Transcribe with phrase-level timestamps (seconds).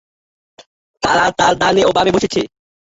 [1.03, 2.41] তারা তাঁর ডানে ও বামে বসেছে।